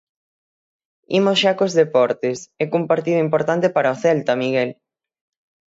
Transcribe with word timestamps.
Imos 1.19 1.37
xa 1.41 1.51
cos 1.59 1.73
deportes, 1.81 2.37
e 2.61 2.63
cun 2.69 2.83
partido 2.91 3.19
importante 3.27 3.67
para 3.75 3.93
o 3.93 3.99
Celta, 4.03 4.33
Miguel. 4.43 4.71